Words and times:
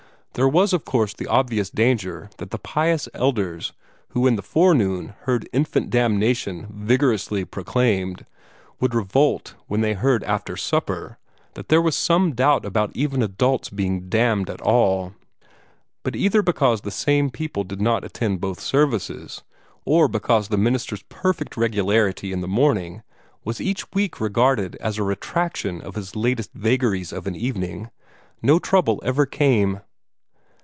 There 0.33 0.47
was 0.47 0.71
of 0.71 0.85
course 0.85 1.13
the 1.13 1.27
obvious 1.27 1.69
danger 1.69 2.29
that 2.37 2.51
the 2.51 2.57
pious 2.57 3.09
elders 3.13 3.73
who 4.11 4.27
in 4.27 4.37
the 4.37 4.41
forenoon 4.41 5.13
heard 5.23 5.47
infant 5.51 5.89
damnation 5.89 6.67
vigorously 6.69 7.43
proclaimed, 7.43 8.25
would 8.79 8.95
revolt 8.95 9.55
when 9.67 9.81
they 9.81 9.91
heard 9.93 10.23
after 10.23 10.55
supper 10.55 11.17
that 11.55 11.67
there 11.67 11.81
was 11.81 11.97
some 11.97 12.33
doubt 12.33 12.63
about 12.63 12.95
even 12.95 13.21
adults 13.21 13.69
being 13.69 14.07
damned 14.07 14.49
at 14.49 14.61
all. 14.61 15.11
But 16.01 16.15
either 16.15 16.41
because 16.41 16.79
the 16.81 16.91
same 16.91 17.29
people 17.29 17.65
did 17.65 17.81
not 17.81 18.05
attend 18.05 18.39
both 18.39 18.61
services, 18.61 19.43
or 19.83 20.07
because 20.07 20.47
the 20.47 20.55
minister's 20.57 21.03
perfect 21.09 21.57
regularity 21.57 22.31
in 22.31 22.39
the 22.39 22.47
morning 22.47 23.03
was 23.43 23.59
each 23.59 23.83
week 23.91 24.21
regarded 24.21 24.77
as 24.77 24.97
a 24.97 25.03
retraction 25.03 25.81
of 25.81 25.95
his 25.95 26.15
latest 26.15 26.53
vagaries 26.53 27.11
of 27.11 27.27
an 27.27 27.35
evening, 27.35 27.89
no 28.41 28.59
trouble 28.59 29.01
ever 29.03 29.25
came. 29.25 29.81